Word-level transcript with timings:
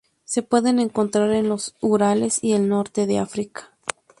Se 0.25 0.41
puede 0.41 0.71
encontrar 0.71 1.29
en 1.29 1.47
los 1.47 1.75
Urales 1.79 2.43
y 2.43 2.53
el 2.53 2.67
Norte 2.67 3.05
de 3.05 3.19
África. 3.19 3.69